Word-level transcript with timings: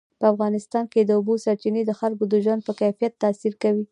په 0.19 0.25
افغانستان 0.33 0.85
کې 0.91 1.01
د 1.03 1.11
اوبو 1.17 1.33
سرچینې 1.43 1.81
د 1.85 1.91
خلکو 1.99 2.23
د 2.27 2.35
ژوند 2.43 2.61
په 2.67 2.73
کیفیت 2.81 3.13
تاثیر 3.23 3.53
کوي. 3.63 3.85